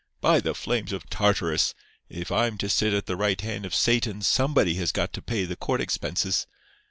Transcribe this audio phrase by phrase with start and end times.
[0.19, 1.75] By the flames of Tartarus!
[2.09, 5.45] if I'm to sit at the right hand of Satan somebody has got to pay
[5.45, 6.47] the court expenses.